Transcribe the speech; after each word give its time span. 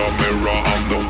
mirror, 0.00 0.16
mirror 0.18 0.50
on 0.50 0.88
the 0.88 1.09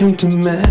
I 0.00 0.02
came 0.02 0.16
to 0.16 0.28
mad 0.28 0.69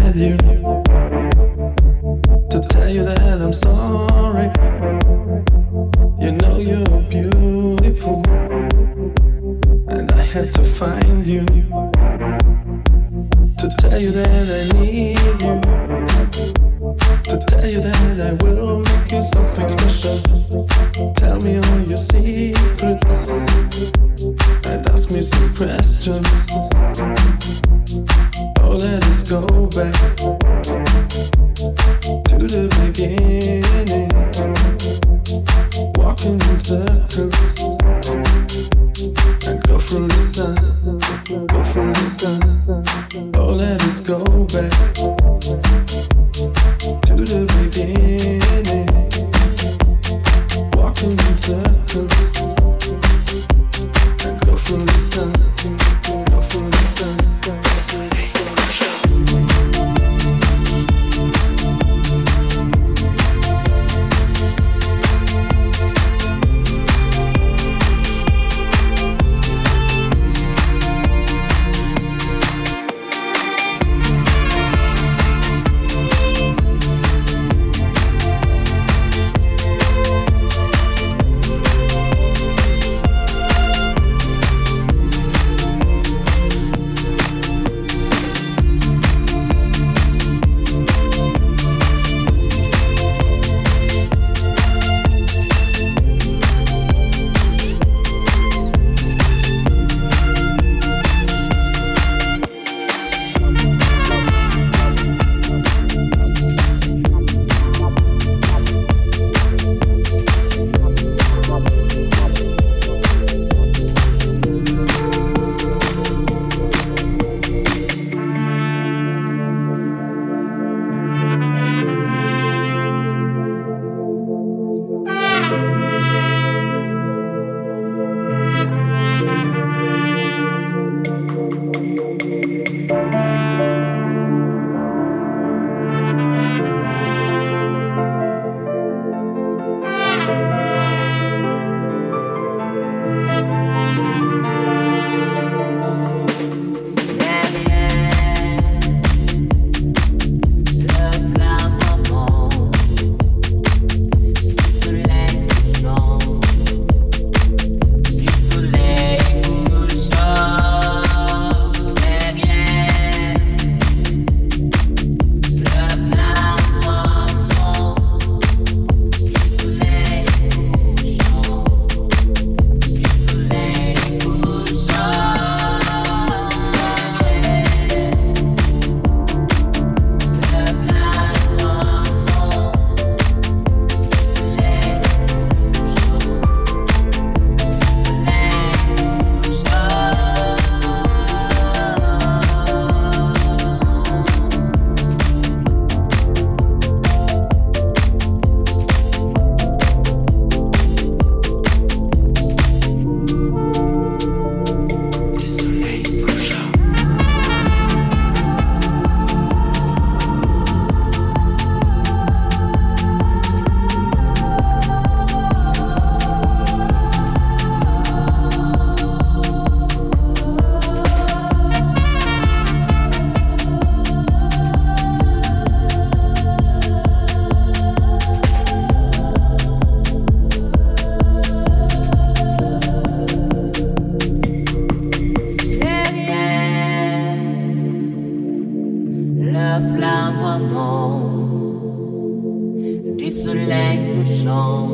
du 243.17 243.31
soleil 243.31 243.99
couchant, 244.15 244.89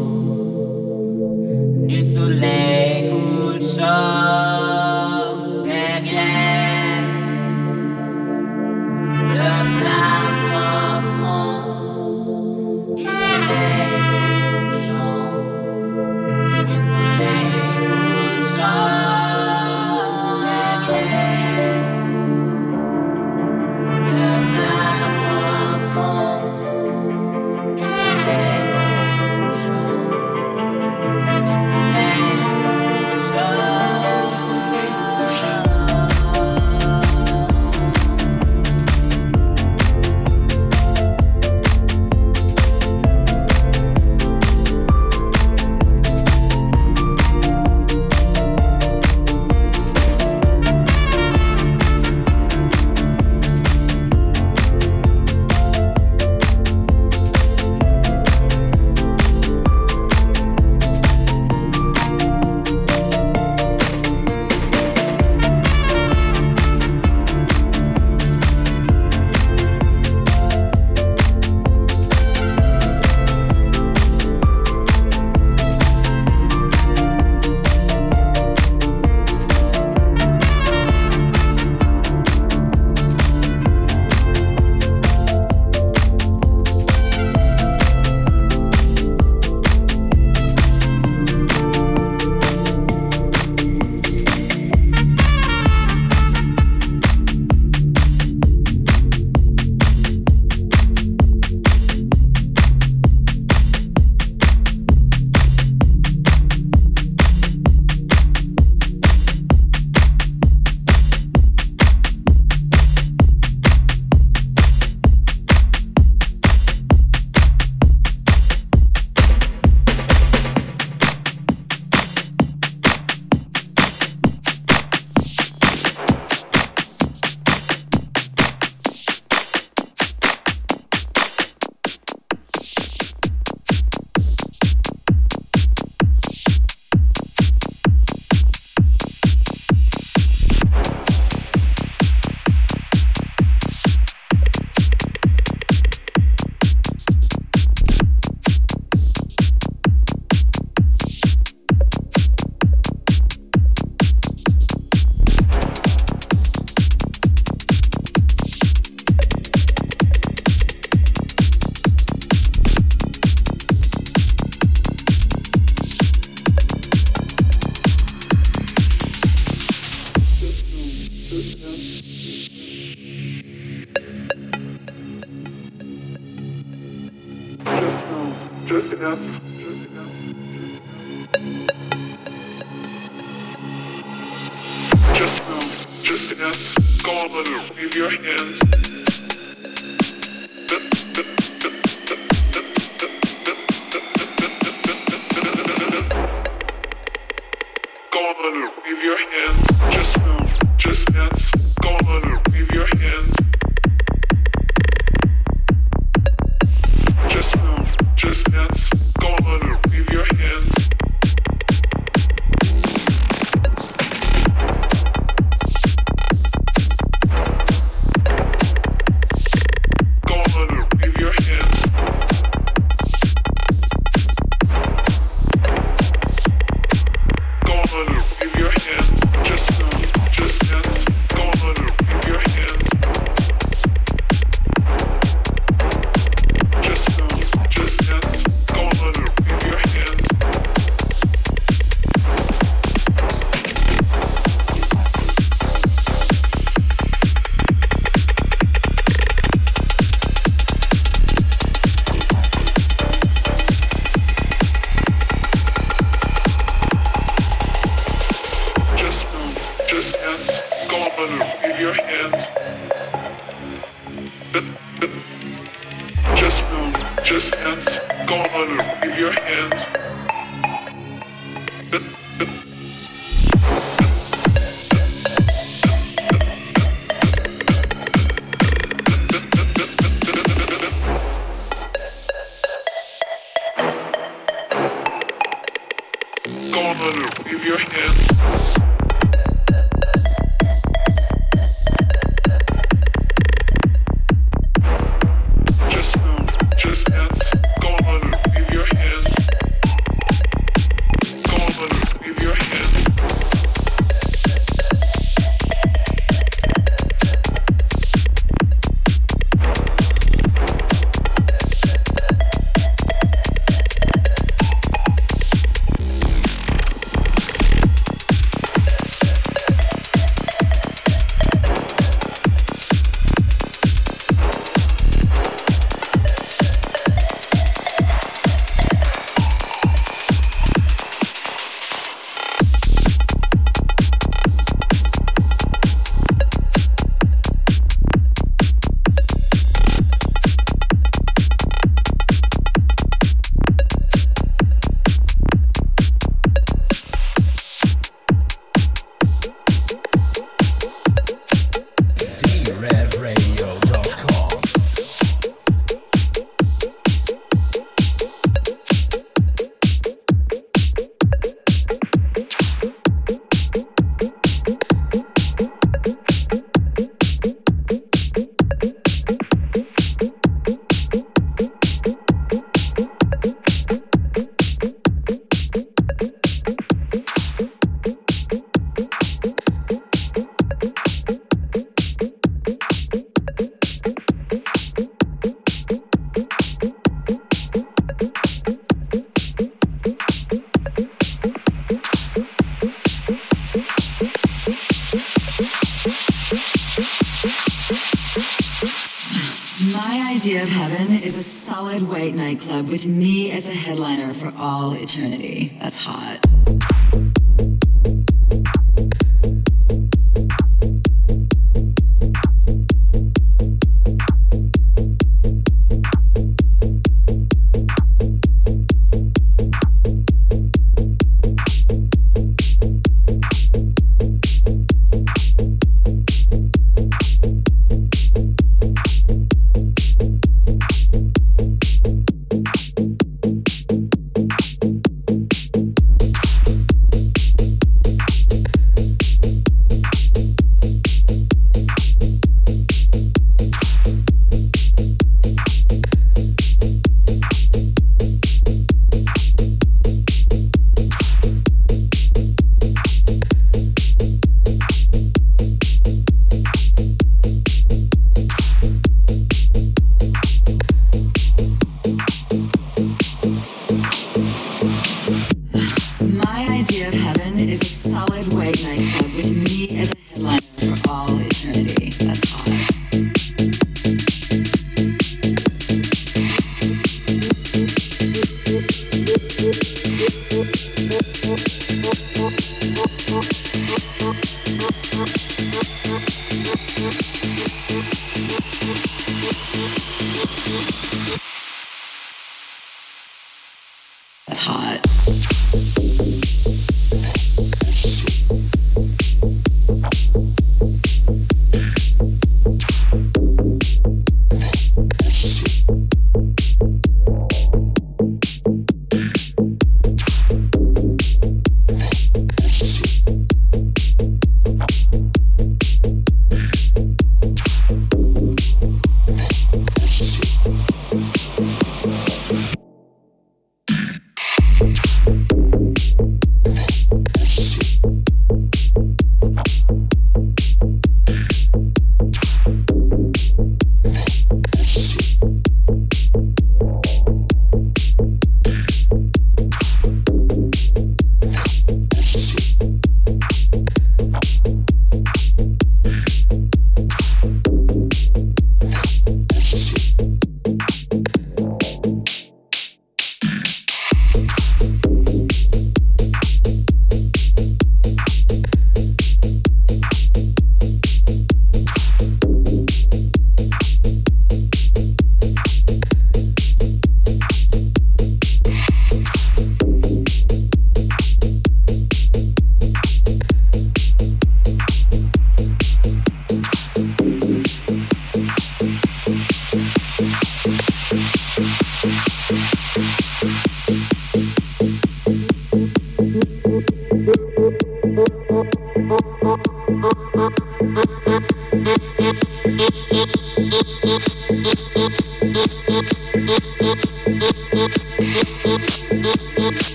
du 1.88 2.03
soleil 2.03 3.11
couchant, 3.11 4.55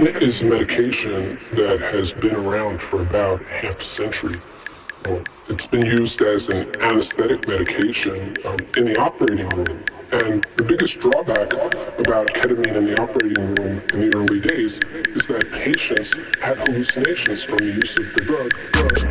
Ketamine 0.00 0.22
is 0.22 0.40
a 0.40 0.46
medication 0.46 1.38
that 1.52 1.78
has 1.92 2.14
been 2.14 2.34
around 2.34 2.80
for 2.80 3.02
about 3.02 3.42
half 3.42 3.82
a 3.82 3.84
century. 3.84 4.34
It's 5.50 5.66
been 5.66 5.84
used 5.84 6.22
as 6.22 6.48
an 6.48 6.74
anesthetic 6.80 7.46
medication 7.46 8.34
um, 8.46 8.56
in 8.78 8.86
the 8.86 8.96
operating 8.98 9.46
room. 9.50 9.84
And 10.12 10.42
the 10.56 10.64
biggest 10.64 11.00
drawback 11.00 11.52
about 11.98 12.28
ketamine 12.28 12.76
in 12.76 12.86
the 12.86 12.98
operating 12.98 13.54
room 13.54 13.82
in 13.92 14.08
the 14.08 14.16
early 14.16 14.40
days 14.40 14.80
is 15.14 15.26
that 15.26 15.46
patients 15.52 16.14
had 16.40 16.56
hallucinations 16.56 17.44
from 17.44 17.58
the 17.58 17.66
use 17.66 17.98
of 17.98 18.10
the 18.14 18.22
drug. 18.22 19.09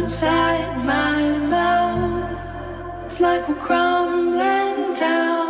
Inside 0.00 0.84
my 0.84 1.38
mouth. 1.38 3.04
It's 3.06 3.20
like 3.20 3.48
we're 3.48 3.54
crumbling 3.56 4.94
down. 4.94 5.45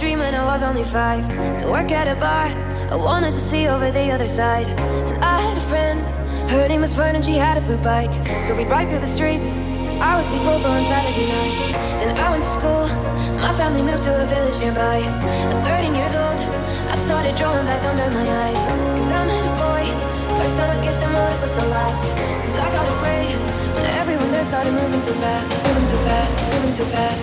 dreaming 0.00 0.34
I 0.34 0.46
was 0.46 0.62
only 0.62 0.82
five 0.82 1.28
to 1.58 1.66
work 1.68 1.92
at 1.92 2.08
a 2.08 2.18
bar. 2.18 2.48
I 2.88 2.96
wanted 2.96 3.32
to 3.32 3.38
see 3.38 3.68
over 3.68 3.90
the 3.90 4.10
other 4.10 4.26
side. 4.26 4.66
And 4.66 5.22
I 5.22 5.42
had 5.42 5.58
a 5.58 5.66
friend, 5.68 6.00
her 6.50 6.66
name 6.68 6.80
was 6.80 6.94
Fern, 6.96 7.16
and 7.16 7.22
she 7.22 7.36
had 7.36 7.58
a 7.58 7.60
blue 7.60 7.76
bike. 7.84 8.08
So 8.40 8.56
we'd 8.56 8.68
ride 8.68 8.88
through 8.88 9.04
the 9.04 9.12
streets. 9.18 9.58
I 10.00 10.16
would 10.16 10.24
sleep 10.24 10.46
over 10.48 10.68
on 10.68 10.84
Saturday 10.88 11.28
nights. 11.28 11.72
Then 12.00 12.16
I 12.16 12.30
went 12.30 12.42
to 12.42 12.48
school. 12.48 12.88
My 13.44 13.52
family 13.60 13.82
moved 13.82 14.02
to 14.04 14.22
a 14.22 14.24
village 14.24 14.58
nearby. 14.58 15.04
At 15.04 15.84
13 15.84 15.94
years 15.94 16.14
old, 16.16 16.40
I 16.88 16.96
started 17.04 17.36
drawing 17.36 17.66
back 17.66 17.84
under 17.84 18.08
my 18.08 18.24
eyes. 18.48 18.62
Cause 18.96 19.12
I 19.12 19.20
met 19.28 19.44
a 19.44 19.54
boy. 19.60 19.84
First 20.40 20.56
time 20.56 20.70
I 20.72 20.78
kissed 20.80 21.02
him, 21.04 21.12
well, 21.12 21.28
it 21.28 21.40
was 21.44 21.54
the 21.60 21.66
last. 21.76 22.04
Cause 22.48 22.56
I 22.56 22.68
got 22.72 22.88
afraid 22.88 23.36
when 23.76 23.84
everyone 24.00 24.32
there 24.32 24.48
started 24.48 24.72
moving 24.72 25.02
too 25.04 25.18
fast 25.20 25.79
fast, 25.98 26.52
moving 26.52 26.74
too 26.74 26.84
fast. 26.84 27.20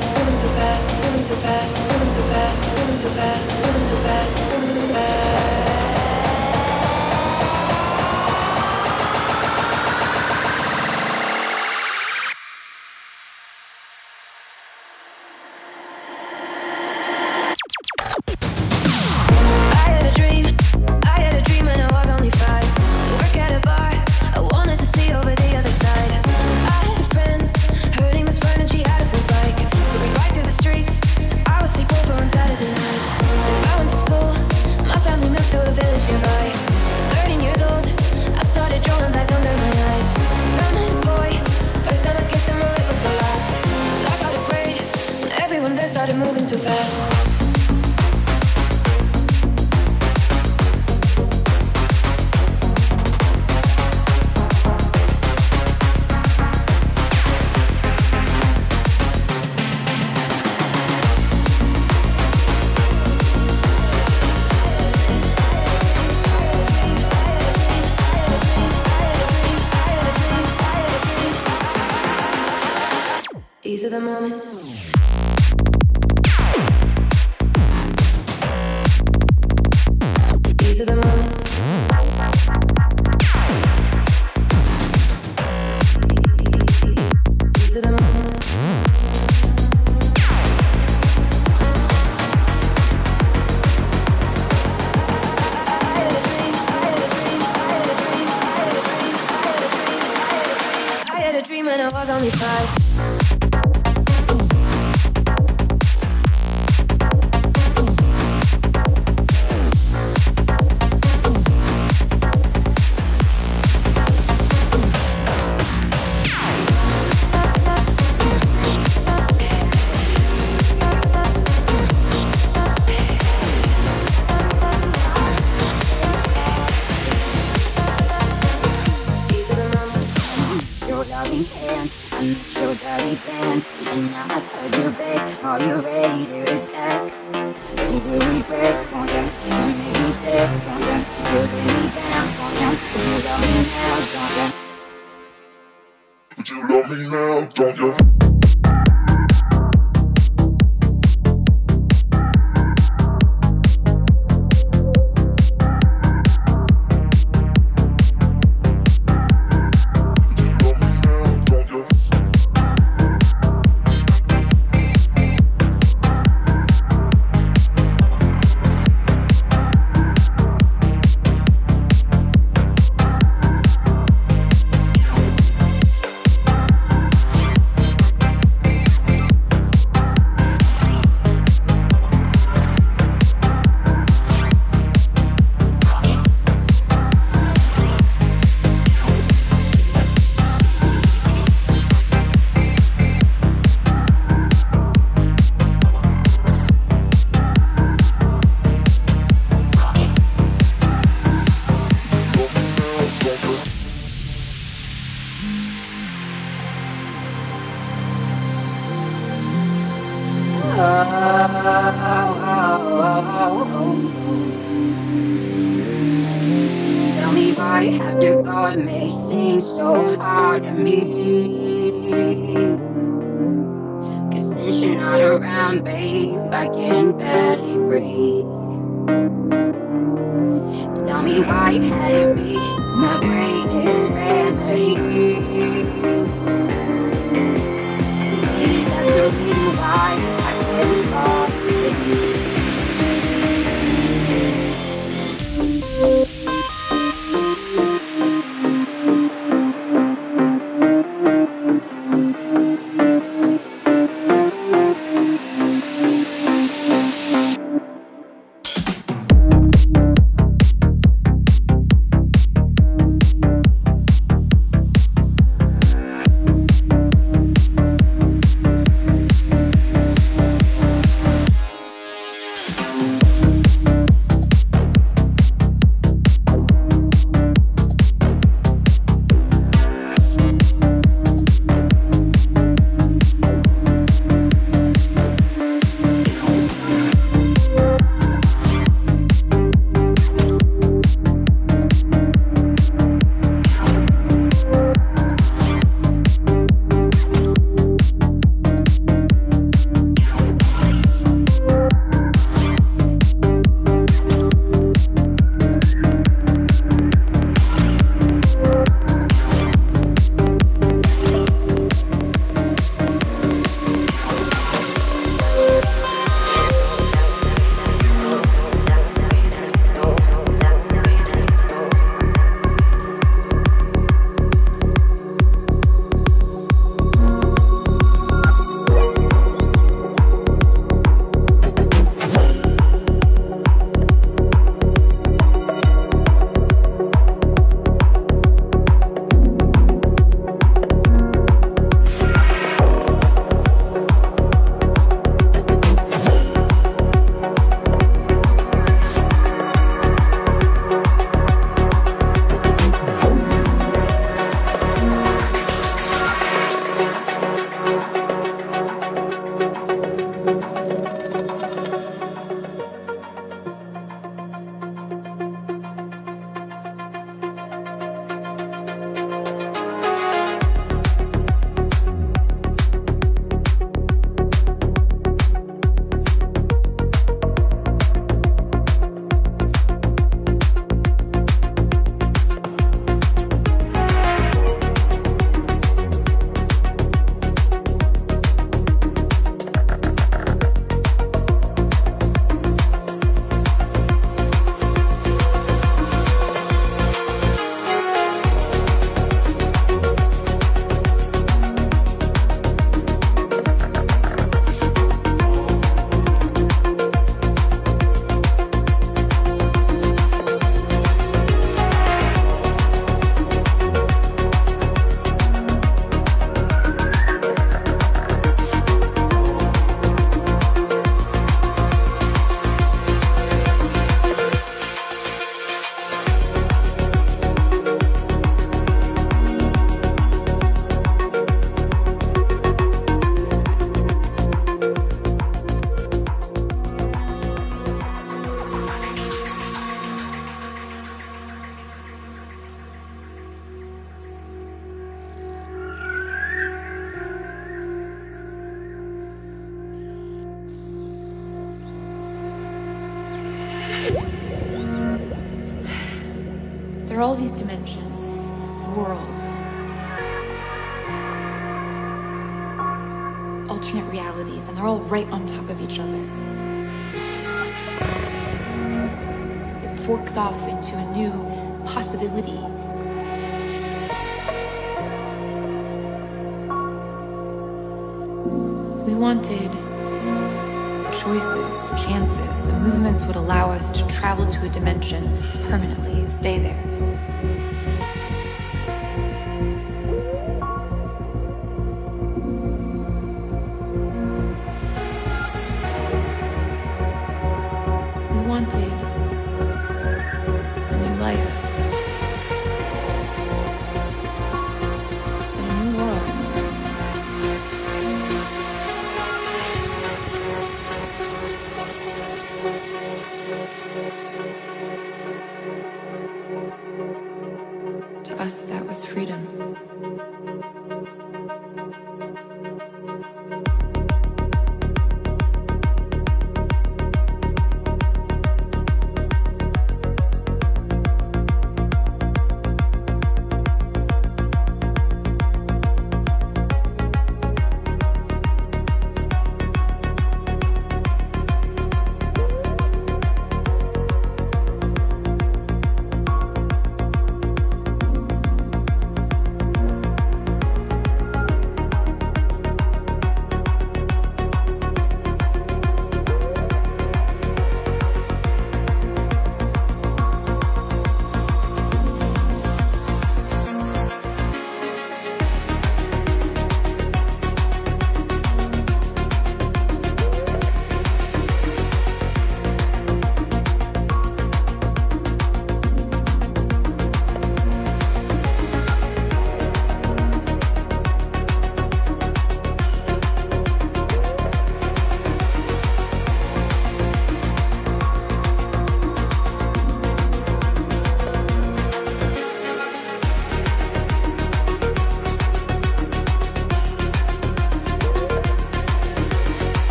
Travel 484.38 484.54
to 484.54 484.66
a 484.68 484.70
dimension 484.70 485.24
permanently, 485.64 486.28
stay 486.28 486.60
there. 486.60 486.77